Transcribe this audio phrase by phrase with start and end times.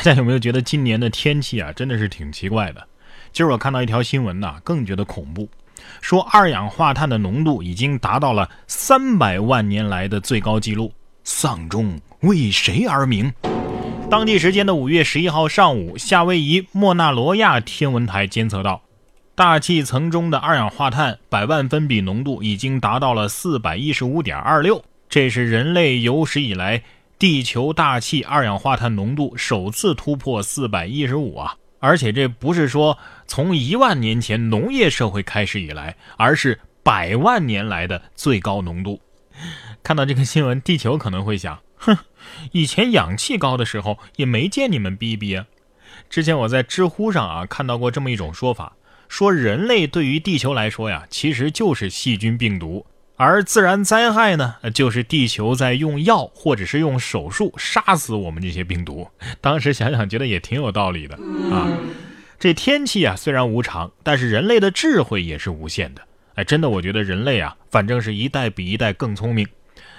[0.00, 2.88] 大家有没有觉得今年的天气啊，真的是挺奇怪的？
[3.32, 5.46] 今儿我看到一条新闻呐，更觉得恐怖，
[6.00, 10.90] 说二氧化碳的浓度已经达到了三百万年来的最高纪录。
[11.22, 13.30] 丧钟为谁而鸣？
[14.10, 18.80] 当地时间的五月十一号上午，夏威夷莫纳罗亚天文台监测到，
[19.34, 26.82] 大气层中的二氧化碳百万分比浓度已经达到了四百一十五点二六，这是人类有史以来。
[27.20, 31.54] 地球大气二氧化碳浓度首次突破四百一十五啊！
[31.78, 32.96] 而且这不是说
[33.26, 39.02] 从一万年前农业社会开始以来，而是百万年来的最高浓度。
[39.82, 41.94] 看到这个新闻，地球可能会想：哼，
[42.52, 45.44] 以前氧气高的时候也没见你们逼逼啊！
[46.08, 48.74] 之前我在知乎上啊看到过这么一种说法，
[49.08, 52.86] 说人类对于地球来说呀，其实就是细菌病毒。
[53.22, 59.06] 而自然灾害呢，就是地球在用药或者是用手术杀死我们这些病毒。
[59.42, 61.16] 当时想想觉得也挺有道理的
[61.54, 61.68] 啊。
[62.38, 66.00] 这天气啊虽然无常，但是人类的智慧也是无限的。
[66.36, 69.46] 哎，真的，我觉得人类啊，反正是一代比一代更聪明。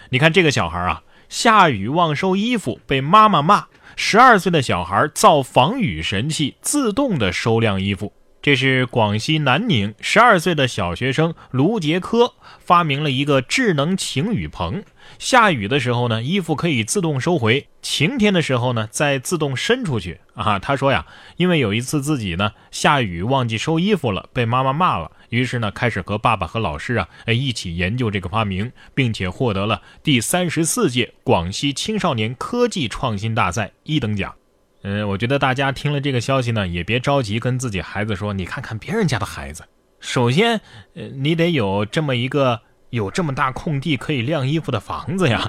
[0.09, 8.11] 你看这个小孩啊，下雨忘收衣服被妈妈骂，十二岁的小孩造防雨神器，自动的收晾衣服。
[8.41, 14.83] 这是广西南宁十二岁的小学生卢杰科发明了一个智能晴雨棚，
[15.19, 20.19] 下雨的时候呢，衣服可以自动收回；晴天的时候呢，再自动伸出去。
[20.33, 21.05] 啊，他说呀，
[21.37, 34.33] 因为有一次自己呢下雨忘记收衣服了，被妈妈骂了，于是呢开始和爸爸和老师啊一起研究这个发明，并且获得了第三十四届广西青少年科技创新大赛一等奖。
[34.83, 39.63] 嗯，我觉得大家听了这个消息呢，也别着急跟自己孩子说，你看看别人家的孩子。
[39.99, 40.59] 首先，
[40.95, 45.47] 呃，你得有这么一个有这么大空地可以晾衣服的房子呀。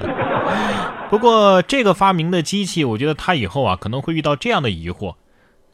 [1.09, 5.15] 不过，这个发明的机器，我觉得他以后啊可能会遇到这样的疑惑：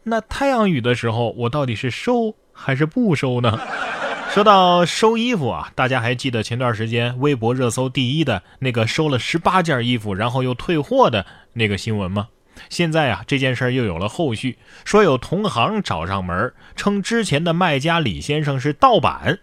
[0.04, 3.58] 那太阳雨的时候，我到底是收还是不收呢？
[4.30, 12.28] 说到收衣服啊，大家还记得前段时间微博热搜第一的那个收了十八件衣服然后又退货的那个新闻吗？
[12.68, 19.38] 现在啊，这件事又有了后续，说有同行找上门，称之前的卖家李先生是盗版。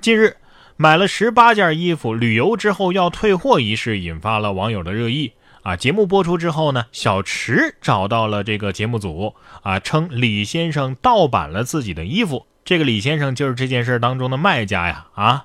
[0.00, 0.36] 近日，
[0.76, 5.32] 买了十八件衣服旅游之后要退货一事引发了网友的热议。
[5.62, 12.46] 啊，节目播出之后呢，小池找到了这个节目组，啊，称李先生盗版了自己的衣服。
[12.64, 15.44] 这个李先生就是这件事当中的卖家呀，啊。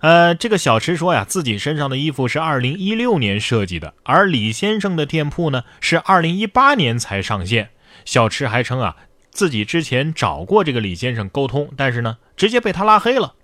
[0.00, 7.70] 呃，这个小池说呀，自己身上的衣服是二零一六年设计的，而李先生的店铺呢是二零一八年才上线。
[8.04, 8.96] 小池还称啊，
[9.30, 13.34] 自己之前找过这个李先生沟通，但是呢，直接被他拉黑了。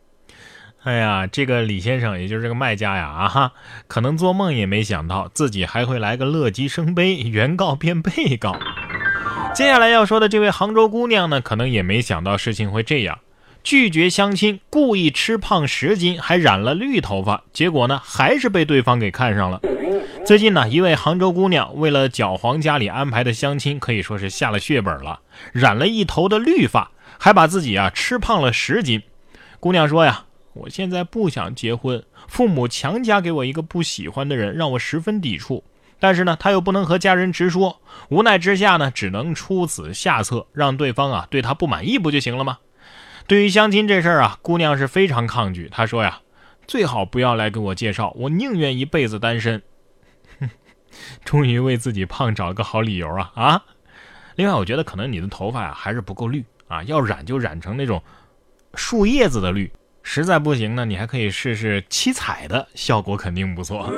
[0.85, 3.53] 哎呀，这个李先生，也就是这个卖家呀，啊哈，
[3.89, 8.57] 可能做梦也没想到自己还会来个乐极生悲，原告变被告。
[9.55, 13.19] 接下来要说的这位杭州姑娘呢，可能也没想到事情会这样。
[13.65, 19.59] 拒绝相亲，故意吃胖十斤，还染了绿头发，结果呢，还是被对方给看上了。
[20.27, 25.21] 最近呢，一位杭州姑娘为了搅黄家里安排的相亲，可以说是下了血本了，
[25.53, 29.03] 染了一头的绿发，还把自己啊吃胖了十斤。
[29.59, 35.65] 姑娘说呀：“我现在不想结婚，父母强加给我一个不喜欢的人，让我十分抵触。
[35.99, 37.81] 但是呢，她又不能和家人直说，
[38.11, 42.59] 无奈之下呢，只能出此下策，让对方啊对她不满意不就行了吗？”
[43.27, 45.69] 对于相亲这事儿啊，姑娘是非常抗拒。
[45.71, 46.21] 她说呀
[46.67, 49.63] ：“最好不要来给我介绍，我宁愿一辈子单身。”
[51.25, 53.65] 终于为自己胖找了个好理由啊啊！
[54.37, 58.01] 另外，我觉得可能你的头发呀还是不够绿啊，要染就染成那种
[58.75, 59.73] 树叶子的绿。
[60.03, 63.91] 实在不行呢，你还可以试试七彩的，效果肯定不错。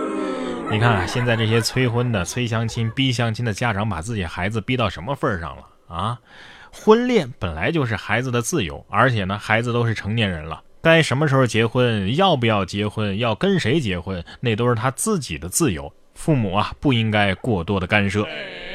[0.70, 6.19] 你看现在这些催婚的、催相亲、逼相亲的家长，把自己孩子逼到什么份儿上了啊？
[6.78, 18.25] 婚恋本来就是孩子的自由，而且呢，孩子都是成年人了，该什么时候结婚，要不要结婚，要跟谁结婚，那都是他自己的自由，父母啊不应该过多的干涉。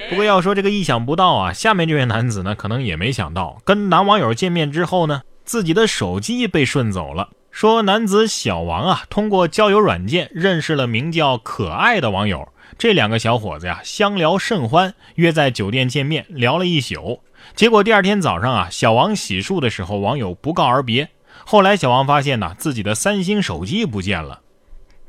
[0.10, 7.30] 不过要说这个意想不到啊，下面这位男子呢，可能也没想到，跟男网友见面之后呢，自己的手机被顺走了。
[7.50, 17.22] 说男子小王啊，通过交友软件认识了名叫可爱的网友，这两个小伙子呀，相聊甚欢，约在酒店见面，聊了一宿。
[17.56, 21.10] 结果第二天早上啊，小王洗漱的时候，网友不告而别。
[21.46, 24.42] 后来小王发现呢，自己的三星手机不见了。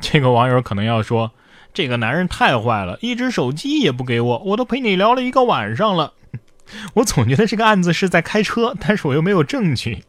[0.01, 1.33] 这个网友可能要说，
[1.73, 6.15] 这个男人太坏了，一只手机也不给我，我都陪你聊了一个晚上了。
[6.95, 10.05] 我总觉得这个案子是在开车，但是我又没有证据。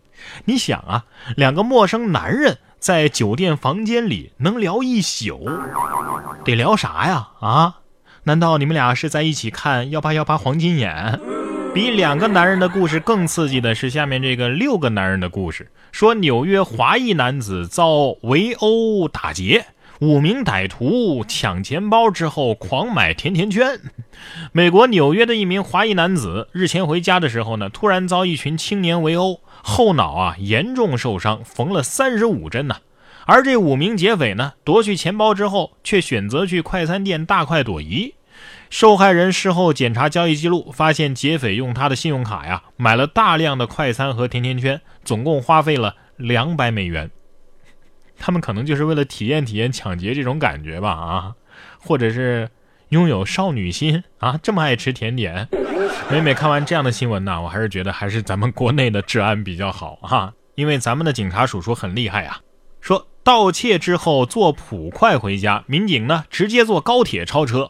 [0.46, 1.06] 你想啊，
[1.36, 5.50] 两个陌生男人在酒店房间里能聊一宿，
[6.46, 7.30] 得聊啥呀？
[7.42, 7.80] 啊？
[8.24, 11.20] 难道你们俩是在一起看幺八幺八黄金眼？
[11.74, 15.72] 比两个男人的故事更刺激的是下面这个六个男人的故事。
[15.92, 19.66] 说纽约华裔男子遭围殴打劫，
[20.00, 23.80] 五名歹徒抢钱包之后狂买甜甜圈。
[24.52, 32.76] 美国纽约的一名华裔男子日前回家的时候呢，突然遭一群青年围殴，后脑啊严重受伤，缝了三十五针呢。
[33.26, 38.14] 而这五名劫匪呢，夺去钱包之后，却选择去快餐店大快朵颐。
[38.70, 47.12] 受害人事后检查交易记录，发现劫匪用他的信用卡呀买了大量的快餐和甜甜圈，总共花费了两百美元。
[48.18, 51.34] 他们可能就是为了体验体验抢劫这种感觉吧啊，
[51.80, 52.50] 或者是
[52.90, 55.48] 拥有少女心啊，这么爱吃甜点。
[56.10, 62.40] 每每看完这样的新闻呢，我还是觉得还是咱们国内的治安比较好哈，因为咱们的警察叔叔很厉害啊。
[62.82, 67.70] 说盗窃之后坐普快回家，民警呢直接坐高铁超车。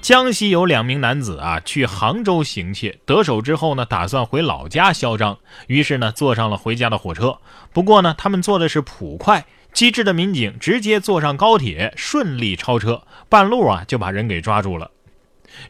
[0.00, 7.38] 江西有两名男子啊，去杭州行窃，得手之后呢，打算回老家销赃，于是呢，坐上了回家的火车。
[7.72, 9.44] 不过呢，他们坐的是普快，
[9.74, 14.90] 机智的民警直接坐上高铁，顺利超车，半路啊就把人给抓住了。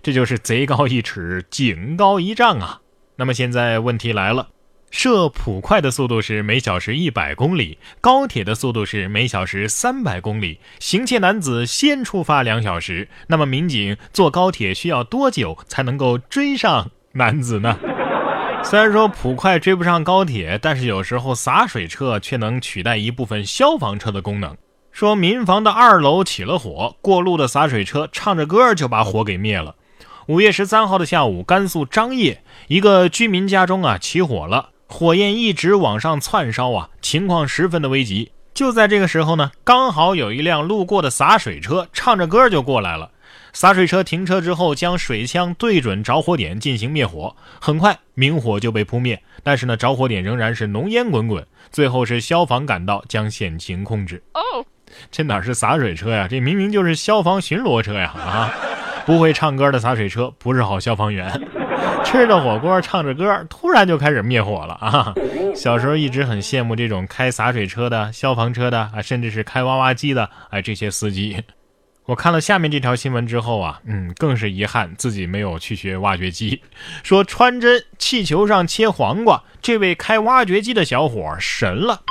[0.03, 2.81] 这就是贼高一尺，警高一丈啊。
[3.17, 4.49] 那么现在问题来了。
[4.91, 10.59] 设普快的速度是每小时一百公里，高铁的速度是每小时三百公里。
[10.81, 17.79] 行窃男子先出发两小时，那么民警坐高铁需要多久才能够追上男子呢？
[18.65, 24.57] 虽然说普快追不上高铁，但是有时候洒水车却能取代一部分消防车的功能。
[24.91, 29.77] 说民房的二楼起了火，过路的洒水车唱着歌就把火给灭了。
[30.27, 34.71] 五月十三号的下午，甘肃张掖一个居民家中啊起火了。
[34.91, 38.33] 火焰一直往上窜烧啊，情况十分的危急。
[38.53, 43.13] 就在这个时候呢，刚好有一辆路过的洒水车，唱着歌就过来了。
[43.53, 47.35] 洒水车停车之后，将水枪对准着火点进行灭火。
[47.61, 51.47] 很快，明火就被扑灭，但是呢，着火点仍然是浓烟滚滚。
[51.71, 54.23] 最后是消防赶到，将险情控制。
[54.35, 54.67] 哦，
[55.11, 56.27] 这哪是洒水车呀？
[56.29, 58.11] 这明明就是消防巡逻车呀！
[58.11, 58.53] 啊，
[59.07, 61.31] 不会唱歌的洒水车不是好消防员。
[62.05, 65.15] 吃着火锅，唱着歌，突然就开始灭火了啊！
[65.55, 71.43] 小时候一直很羡慕这种开洒水车的、消防车的啊，甚至是开挖挖机的哎，这些司机。
[72.07, 76.63] 我看了下面这条新闻之后啊，嗯，更是遗憾自己没有去学挖掘机。
[77.03, 82.03] 说穿针气球上切黄瓜，这位开挖掘机的小伙神了。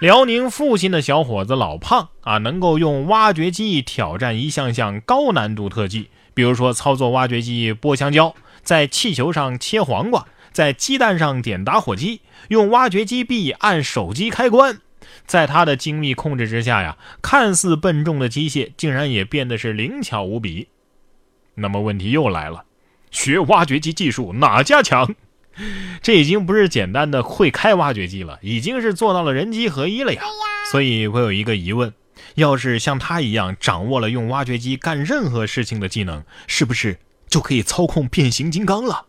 [0.00, 8.36] 辽宁阜新的小伙子老胖啊，能够用挖掘机挑战一项项高难度特技，比如说操作挖掘机剥香蕉。
[8.62, 14.80] 在气球上切黄瓜，在鸡蛋上点打火机，用挖掘机臂按手机开关，
[15.24, 20.66] 在他的精密控制之下呀，看似笨重的机械竟然也变得是灵巧无比。
[21.54, 22.64] 那么问题又来了，
[23.12, 25.14] 学挖掘机技术哪家强？
[26.02, 30.22] 这已经不是简单的会开挖掘机了，已经是做到了人机合一了呀。
[30.72, 31.94] 所以我有一个疑问：
[32.36, 36.98] 要是像他一样掌握了用挖掘机干任何事情的技能，是不是？
[37.28, 39.04] 就可以操控变形金刚了。